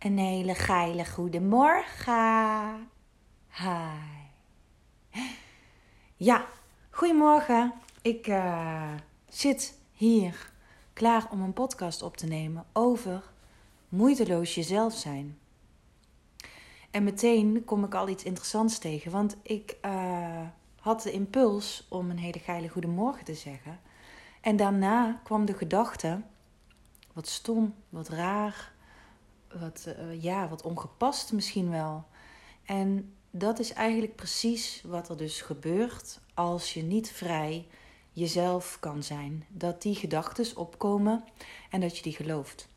[0.00, 2.88] Een hele geile goedemorgen.
[3.48, 3.98] Hi.
[6.16, 6.46] Ja,
[6.90, 7.72] goedemorgen.
[8.02, 8.92] Ik uh,
[9.28, 10.52] zit hier
[10.92, 13.22] klaar om een podcast op te nemen over
[13.88, 15.38] moeiteloos jezelf zijn.
[16.90, 20.46] En meteen kom ik al iets interessants tegen, want ik uh,
[20.80, 23.80] had de impuls om een hele geile goedemorgen te zeggen.
[24.40, 26.20] En daarna kwam de gedachte,
[27.12, 28.78] wat stom, wat raar,
[29.58, 32.04] wat, uh, ja, wat ongepast misschien wel.
[32.64, 37.66] En dat is eigenlijk precies wat er dus gebeurt als je niet vrij
[38.12, 39.44] jezelf kan zijn.
[39.48, 41.24] Dat die gedachten opkomen
[41.70, 42.68] en dat je die gelooft.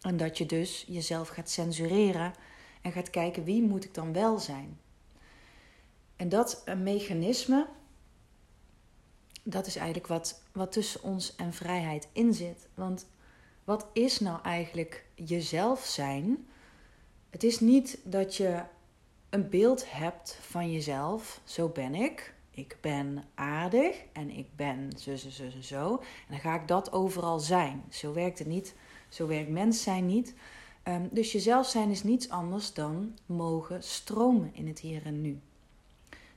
[0.00, 2.32] En dat je dus jezelf gaat censureren
[2.82, 4.80] en gaat kijken wie moet ik dan wel zijn.
[6.16, 7.66] En dat een mechanisme,
[9.42, 12.68] dat is eigenlijk wat, wat tussen ons en vrijheid in zit.
[12.74, 13.06] Want
[13.64, 16.46] wat is nou eigenlijk jezelf zijn?
[17.30, 18.62] Het is niet dat je
[19.30, 22.34] een beeld hebt van jezelf, zo ben ik.
[22.50, 25.92] Ik ben aardig en ik ben zo, zo, zo, zo.
[25.96, 27.84] En dan ga ik dat overal zijn.
[27.90, 28.74] Zo werkt het niet.
[29.08, 30.34] Zo werkt mens zijn niet.
[30.84, 35.40] Um, dus jezelf zijn is niets anders dan mogen stromen in het hier en nu.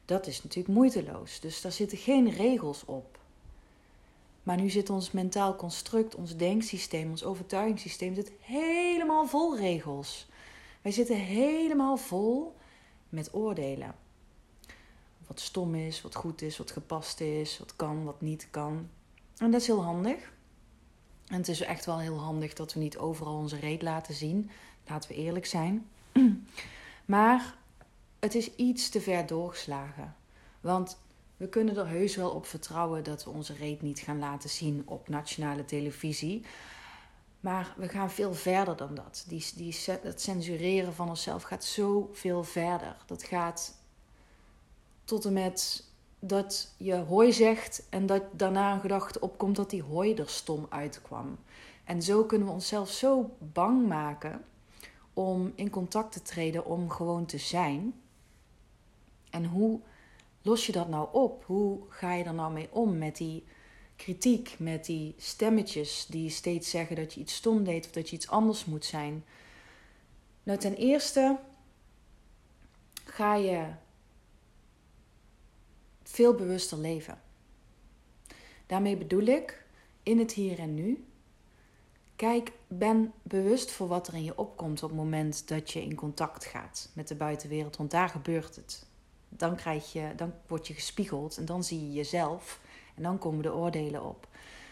[0.06, 1.40] Dat is natuurlijk moeiteloos.
[1.40, 3.17] Dus daar zitten geen regels op.
[4.48, 10.28] Maar nu zit ons mentaal construct, ons denksysteem, ons overtuigingssysteem zit helemaal vol regels.
[10.82, 12.56] Wij zitten helemaal vol
[13.10, 13.96] met oordelen.
[15.28, 18.90] Wat stom is, wat goed is, wat gepast is, wat kan, wat niet kan.
[19.38, 20.32] En dat is heel handig.
[21.28, 24.50] En het is echt wel heel handig dat we niet overal onze reet laten zien.
[24.88, 25.88] Laten we eerlijk zijn.
[27.06, 27.56] Maar
[28.20, 30.16] het is iets te ver doorgeslagen.
[30.62, 30.98] Want
[31.38, 34.84] we kunnen er heus wel op vertrouwen dat we onze reet niet gaan laten zien
[34.86, 36.46] op nationale televisie.
[37.40, 39.26] Maar we gaan veel verder dan dat.
[39.28, 42.96] Die, die, het censureren van onszelf gaat zoveel verder.
[43.06, 43.78] Dat gaat
[45.04, 45.86] tot en met
[46.20, 50.66] dat je hooi zegt en dat daarna een gedachte opkomt dat die hooi er stom
[50.70, 51.38] uitkwam.
[51.84, 54.46] En zo kunnen we onszelf zo bang maken
[55.14, 58.02] om in contact te treden, om gewoon te zijn.
[59.30, 59.80] En hoe
[60.48, 61.44] los je dat nou op?
[61.46, 63.44] Hoe ga je er nou mee om met die
[63.96, 68.16] kritiek, met die stemmetjes die steeds zeggen dat je iets stom deed of dat je
[68.16, 69.24] iets anders moet zijn?
[70.44, 71.40] Nou, ten eerste
[73.06, 73.66] ga je
[76.04, 77.22] veel bewuster leven.
[78.66, 79.66] Daarmee bedoel ik
[80.04, 81.06] in het hier en nu.
[82.16, 85.96] Kijk, ben bewust voor wat er in je opkomt op het moment dat je in
[85.96, 88.87] contact gaat met de buitenwereld, want daar gebeurt het
[89.38, 92.60] dan, krijg je, dan word je gespiegeld en dan zie je jezelf
[92.96, 94.28] en dan komen de oordelen op.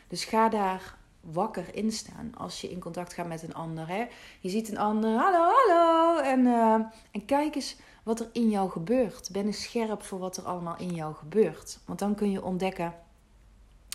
[0.08, 3.88] Dus ga daar wakker in staan als je in contact gaat met een ander.
[3.88, 4.06] Hè?
[4.40, 6.20] Je ziet een ander, hallo, hallo.
[6.22, 6.74] En, uh,
[7.12, 9.30] en kijk eens wat er in jou gebeurt.
[9.31, 11.80] Ben eens scherp voor wat er allemaal in jou gebeurt.
[11.86, 12.94] Want dan kun je ontdekken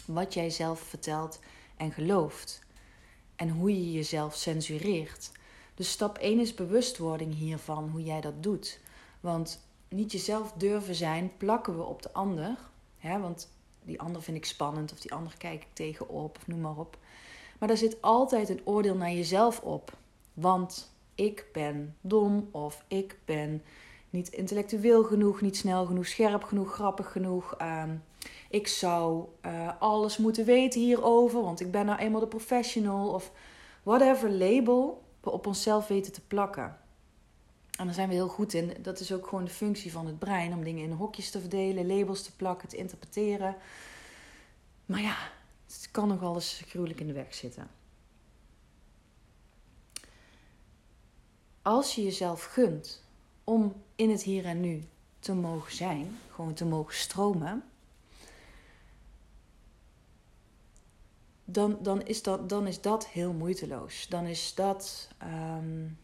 [0.06, 1.40] wat jij zelf vertelt
[1.76, 2.62] en gelooft.
[3.36, 5.32] En hoe je jezelf censureert.
[5.74, 8.80] Dus stap 1 is bewustwording hiervan, hoe jij dat doet.
[9.20, 12.56] Want niet jezelf durven zijn, plakken we op de ander.
[12.98, 13.20] Hè?
[13.20, 13.48] Want
[13.82, 16.98] die ander vind ik spannend, of die ander kijk ik tegenop, of noem maar op.
[17.58, 19.96] Maar daar zit altijd een oordeel naar jezelf op.
[20.34, 23.62] Want ik ben dom, of ik ben
[24.10, 27.54] niet intellectueel genoeg, niet snel genoeg, scherp genoeg, grappig genoeg.
[27.60, 27.82] Uh,
[28.50, 33.08] ik zou uh, alles moeten weten hierover, want ik ben nou eenmaal de professional.
[33.08, 33.32] Of
[33.82, 36.78] whatever label we op onszelf weten te plakken.
[37.80, 38.76] En daar zijn we heel goed in.
[38.82, 41.86] Dat is ook gewoon de functie van het brein om dingen in hokjes te verdelen,
[41.86, 43.56] labels te plakken, te interpreteren.
[44.86, 45.16] Maar ja,
[45.66, 47.70] het kan nog eens gruwelijk in de weg zitten.
[51.62, 53.02] Als je jezelf gunt
[53.44, 54.84] om in het hier en nu
[55.18, 57.64] te mogen zijn, gewoon te mogen stromen,
[61.44, 64.08] dan, dan, is, dat, dan is dat heel moeiteloos.
[64.08, 65.08] Dan is dat.
[65.22, 65.98] Um,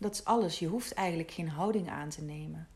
[0.00, 0.58] dat is alles.
[0.58, 2.68] Je hoeft eigenlijk geen houding aan te nemen.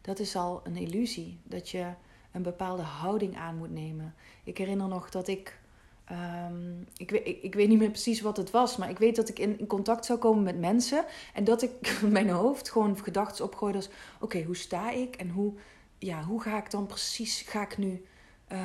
[0.00, 1.86] Dat is al een illusie, dat je
[2.32, 4.14] een bepaalde houding aan moet nemen.
[4.44, 5.58] Ik herinner nog dat ik.
[6.50, 9.28] Um, ik, weet, ik, weet niet meer precies wat het was, maar ik weet dat
[9.28, 11.04] ik in, contact zou komen met mensen.
[11.34, 13.88] En dat ik mijn hoofd gewoon gedachten opgooide als:
[14.20, 15.52] oké, hoe sta ik en hoe,
[15.98, 17.40] ja, hoe ga ik dan precies?
[17.40, 18.04] Ga ik nu
[18.52, 18.58] uh,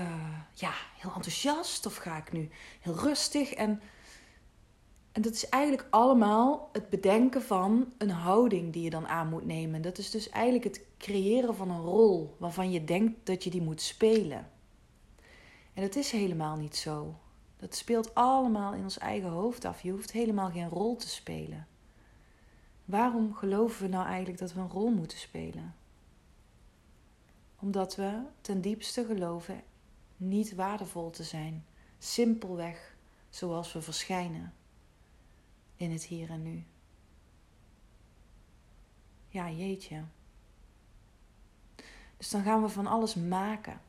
[0.53, 2.49] ja, heel enthousiast of ga ik nu
[2.79, 3.53] heel rustig?
[3.53, 3.81] En
[5.13, 9.45] en dat is eigenlijk allemaal het bedenken van een houding die je dan aan moet
[9.45, 9.81] nemen.
[9.81, 13.61] Dat is dus eigenlijk het creëren van een rol waarvan je denkt dat je die
[13.61, 14.49] moet spelen.
[15.73, 17.15] En dat is helemaal niet zo.
[17.57, 19.81] Dat speelt allemaal in ons eigen hoofd af.
[19.81, 21.67] Je hoeft helemaal geen rol te spelen.
[22.85, 25.75] Waarom geloven we nou eigenlijk dat we een rol moeten spelen?
[27.59, 29.61] Omdat we ten diepste geloven
[30.17, 31.65] niet waardevol te zijn.
[31.99, 32.95] Simpelweg
[33.29, 34.53] zoals we verschijnen
[35.75, 36.63] in het hier en nu.
[39.27, 40.03] Ja, jeetje.
[42.17, 43.81] Dus dan gaan we van alles maken.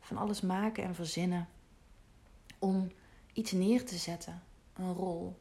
[0.00, 1.48] Van alles maken en verzinnen
[2.58, 2.90] om
[3.32, 4.42] iets neer te zetten,
[4.74, 5.36] een rol.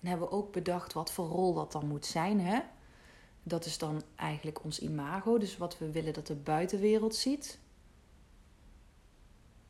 [0.00, 2.40] En hebben we ook bedacht wat voor rol dat dan moet zijn.
[2.40, 2.60] Hè?
[3.42, 7.58] Dat is dan eigenlijk ons imago, dus wat we willen dat de buitenwereld ziet.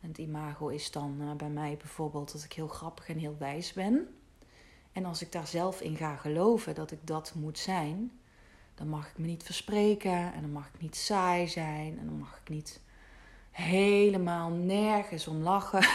[0.01, 3.37] En het imago is dan uh, bij mij bijvoorbeeld dat ik heel grappig en heel
[3.39, 4.09] wijs ben.
[4.93, 8.13] En als ik daar zelf in ga geloven dat ik dat moet zijn,
[8.75, 12.19] dan mag ik me niet verspreken en dan mag ik niet saai zijn en dan
[12.19, 12.81] mag ik niet
[13.51, 15.89] helemaal nergens om lachen.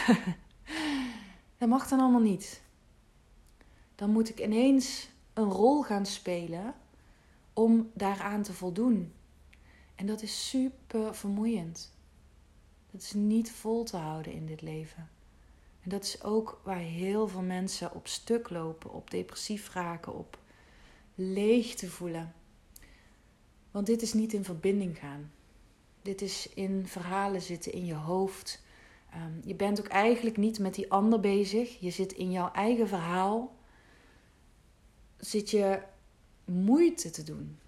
[1.58, 2.62] dat mag dan allemaal niet.
[3.94, 6.74] Dan moet ik ineens een rol gaan spelen
[7.52, 9.12] om daaraan te voldoen.
[9.94, 11.94] En dat is super vermoeiend.
[12.96, 15.08] Dat is niet vol te houden in dit leven.
[15.82, 20.38] En dat is ook waar heel veel mensen op stuk lopen, op depressief raken, op
[21.14, 22.34] leeg te voelen.
[23.70, 25.32] Want dit is niet in verbinding gaan.
[26.02, 28.62] Dit is in verhalen zitten in je hoofd.
[29.10, 31.80] Ehm, je bent ook eigenlijk niet met die ander bezig.
[31.80, 33.56] Je zit in jouw eigen verhaal.
[35.16, 35.82] Zit je
[36.44, 37.58] moeite te doen.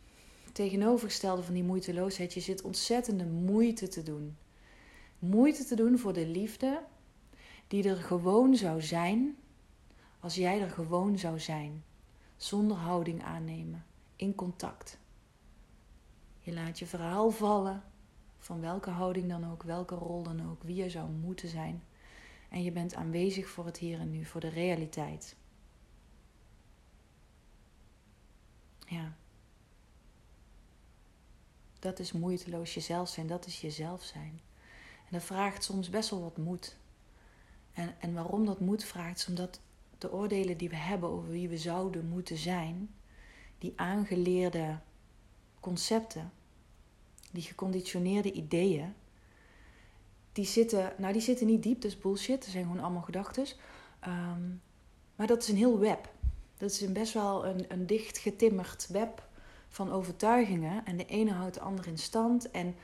[0.52, 2.34] Tegenovergestelde van die moeiteloosheid.
[2.34, 4.36] Je zit ontzettende moeite te doen.
[5.18, 6.82] Moeite te doen voor de liefde
[7.66, 9.36] die er gewoon zou zijn
[10.20, 11.84] als jij er gewoon zou zijn.
[12.36, 13.84] Zonder houding aannemen.
[14.16, 14.98] In contact.
[16.38, 17.82] Je laat je verhaal vallen.
[18.38, 21.82] Van welke houding dan ook, welke rol dan ook, wie je zou moeten zijn.
[22.48, 25.36] En je bent aanwezig voor het hier en nu, voor de realiteit.
[28.86, 29.16] Ja.
[31.78, 34.40] Dat is moeiteloos jezelf zijn, dat is jezelf zijn.
[35.08, 36.76] En dat vraagt soms best wel wat moed.
[37.72, 39.60] En, en waarom dat moed vraagt, omdat
[39.98, 42.94] de oordelen die we hebben over wie we zouden moeten zijn,
[43.58, 44.78] die aangeleerde
[45.60, 46.32] concepten,
[47.32, 48.94] die geconditioneerde ideeën,
[50.32, 53.46] die zitten, nou die zitten niet diep, dus bullshit, dat zijn gewoon allemaal gedachten.
[54.00, 54.48] Ehm,
[55.16, 56.12] maar dat is een heel web.
[56.56, 59.28] Dat is een best wel een, een dicht getimmerd web
[59.68, 60.84] van overtuigingen.
[60.84, 62.50] En de ene houdt de ander in stand.
[62.50, 62.74] En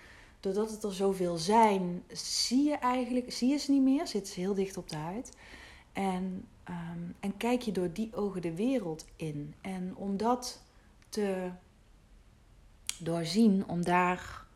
[0.44, 4.40] doordat het er zoveel zijn, zie je eigenlijk, zie je ze niet meer, zitten ze
[4.40, 5.36] heel dicht op de huid.
[5.92, 9.54] En, ehm, en kijk je door die ogen de wereld in.
[9.60, 10.62] En om dat
[11.08, 11.50] te
[12.98, 14.46] doorzien, om daar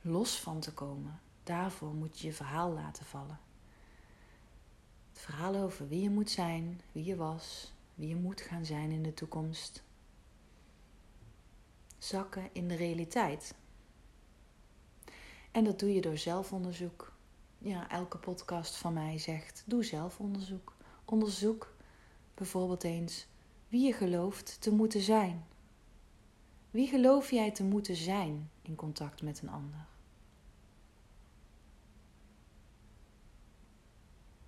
[0.00, 3.38] los van te komen, daarvoor moet je je verhaal laten vallen.
[5.12, 8.90] Het verhaal over wie je moet zijn, wie je was, wie je moet gaan zijn
[8.90, 9.82] in de toekomst.
[11.98, 13.54] Zakken in de realiteit.
[15.56, 17.12] En dat doe je door zelfonderzoek.
[17.58, 20.76] Ja, elke podcast van mij zegt: doe zelfonderzoek.
[21.04, 21.74] Onderzoek
[22.34, 23.26] bijvoorbeeld eens
[23.68, 25.46] wie je gelooft te moeten zijn.
[26.70, 29.86] Wie geloof jij te moeten zijn in contact met een ander?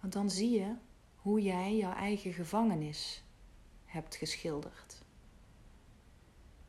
[0.00, 0.74] Want dan zie je
[1.16, 3.22] hoe jij jouw eigen gevangenis
[3.84, 5.02] hebt geschilderd.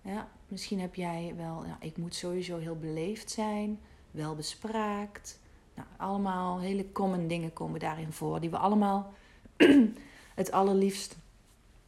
[0.01, 3.79] Ja, misschien heb jij wel, ik moet sowieso heel beleefd zijn,
[4.12, 5.39] wel bespraakt.
[5.75, 9.13] Nou, allemaal hele common dingen komen daarin voor, die we allemaal
[10.36, 11.16] het allerliefst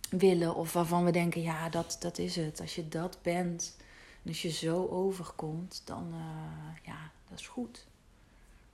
[0.09, 2.59] willen of waarvan we denken, ja, dat, dat is het.
[2.61, 3.77] Als je dat bent
[4.23, 7.87] en als je zo overkomt, dan uh, ja, dat is goed.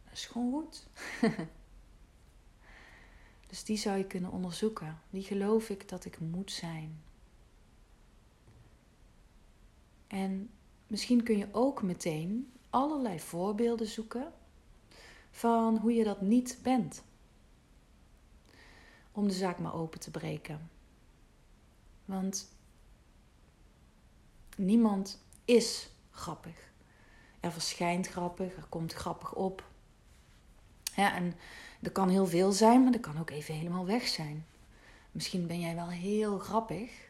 [0.03, 0.87] Dat is gewoon goed.
[3.49, 4.99] dus die zou je kunnen onderzoeken.
[5.09, 7.01] Wie geloof ik dat ik moet zijn?
[10.07, 10.49] En
[10.87, 14.33] misschien kun je ook meteen allerlei voorbeelden zoeken
[15.31, 17.03] van hoe je dat niet bent.
[19.11, 20.69] Om de zaak maar open te breken.
[22.05, 22.51] Want
[24.57, 26.71] niemand is grappig.
[27.39, 29.63] Er verschijnt grappig, er komt grappig op.
[30.95, 31.33] En
[31.81, 34.45] er kan heel veel zijn, maar er kan ook even helemaal weg zijn.
[35.11, 37.09] Misschien ben jij wel heel grappig.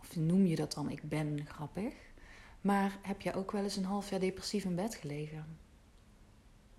[0.00, 1.94] Of noem je dat dan, ik ben grappig.
[2.60, 5.58] Maar heb jij ook wel eens een half jaar depressief in bed gelegen?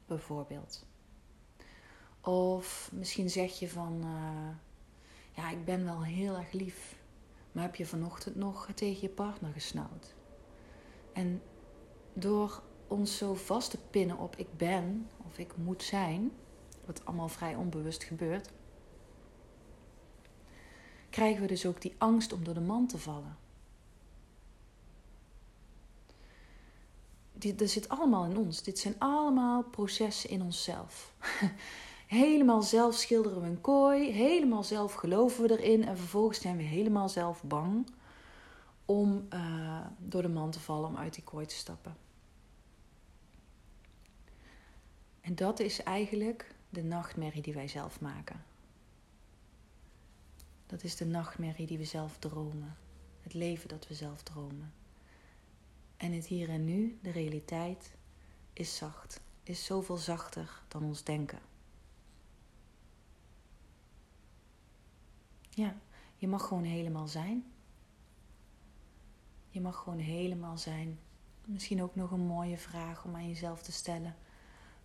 [0.05, 0.85] Bijvoorbeeld.
[2.21, 4.49] Of misschien zeg je van, uh,
[5.35, 6.99] ja, ik ben wel heel erg lief.
[7.51, 10.13] Maar heb je vanochtend nog tegen je partner gesnauwd?
[11.13, 11.41] En
[12.13, 16.31] door ons zo vast te pinnen op ik ben of ik moet zijn,
[16.85, 18.49] wat allemaal vrij onbewust gebeurt,
[21.09, 23.37] krijgen we dus ook die angst om door de man te vallen.
[27.41, 28.63] Die, dat zit allemaal in ons.
[28.63, 31.13] Dit zijn allemaal processen in onszelf.
[32.07, 36.63] helemaal zelf schilderen we een kooi, helemaal zelf geloven we erin en vervolgens zijn we
[36.63, 37.87] helemaal zelf bang
[38.85, 41.95] om uh, door de man te vallen, om uit die kooi te stappen.
[45.21, 48.43] En dat is eigenlijk de nachtmerrie die wij zelf maken.
[50.65, 52.77] Dat is de nachtmerrie die we zelf dromen.
[53.21, 54.73] Het leven dat we zelf dromen.
[56.01, 57.95] En het hier en nu, de realiteit,
[58.53, 59.21] is zacht.
[59.43, 61.39] Is zoveel zachter dan ons denken.
[65.49, 65.75] Ja,
[66.15, 67.51] je mag gewoon helemaal zijn.
[69.49, 70.99] Je mag gewoon helemaal zijn.
[71.45, 74.15] Misschien ook nog een mooie vraag om aan jezelf te stellen.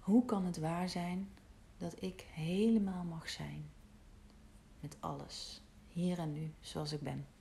[0.00, 1.28] Hoe kan het waar zijn
[1.76, 3.70] dat ik helemaal mag zijn?
[4.80, 7.36] Met alles, hier en nu, zoals ik ben.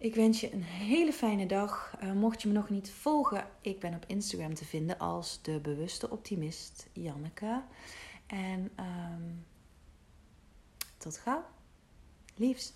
[0.00, 1.96] Ik wens je een hele fijne dag.
[2.02, 5.60] Uh, mocht je me nog niet volgen, ik ben op Instagram te vinden als de
[5.60, 7.62] bewuste optimist Janneke.
[8.26, 9.46] En um,
[10.98, 11.44] tot gauw.
[12.34, 12.72] Liefs.